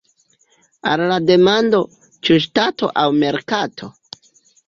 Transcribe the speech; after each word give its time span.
Al 0.93 1.03
la 1.11 1.17
demando 1.25 1.81
"Ĉu 2.29 2.39
ŝtato 2.45 2.91
aŭ 3.01 3.05
merkato? 3.25 3.93